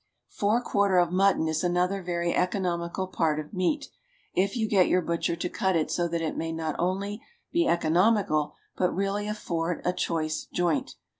Fore 0.29 0.63
quarter 0.63 0.97
of 0.97 1.11
mutton 1.11 1.47
is 1.47 1.63
another 1.63 2.01
very 2.01 2.33
economical 2.33 3.05
part 3.05 3.39
of 3.39 3.53
meat, 3.53 3.87
if 4.33 4.57
you 4.57 4.67
get 4.67 4.87
your 4.87 5.03
butcher 5.03 5.35
to 5.35 5.47
cut 5.47 5.75
it 5.75 5.91
so 5.91 6.07
that 6.07 6.23
it 6.23 6.35
may 6.35 6.51
not 6.51 6.75
only 6.79 7.21
be 7.51 7.67
economical, 7.67 8.55
but 8.75 8.89
really 8.89 9.27
afford 9.27 9.79
a 9.85 9.93
choice 9.93 10.47
joint. 10.51 10.95